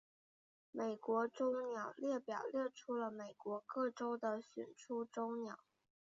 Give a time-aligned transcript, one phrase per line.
[0.71, 5.59] 美国州鸟列表列出了美国各州的选出州鸟。